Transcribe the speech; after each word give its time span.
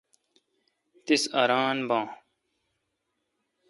تس 1.05 1.23
اران 1.41 1.77
بھان۔ 1.87 2.05